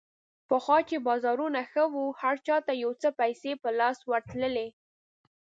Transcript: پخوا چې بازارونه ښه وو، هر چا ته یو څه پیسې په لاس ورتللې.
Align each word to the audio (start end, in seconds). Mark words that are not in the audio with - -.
پخوا 0.49 0.77
چې 0.89 1.05
بازارونه 1.07 1.59
ښه 1.71 1.83
وو، 1.93 2.05
هر 2.21 2.35
چا 2.47 2.57
ته 2.65 2.73
یو 2.83 2.91
څه 3.01 3.09
پیسې 3.21 3.51
په 3.61 3.69
لاس 3.79 3.97
ورتللې. 4.09 4.67